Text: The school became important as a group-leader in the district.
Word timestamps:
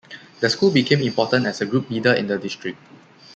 The 0.39 0.49
school 0.49 0.71
became 0.71 1.01
important 1.03 1.45
as 1.45 1.61
a 1.61 1.65
group-leader 1.67 2.13
in 2.13 2.25
the 2.25 2.39
district. 2.39 2.79